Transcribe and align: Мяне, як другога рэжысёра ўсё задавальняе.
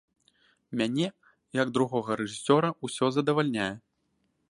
Мяне, 0.81 1.07
як 1.61 1.67
другога 1.77 2.11
рэжысёра 2.23 2.75
ўсё 2.89 3.15
задавальняе. 3.19 3.73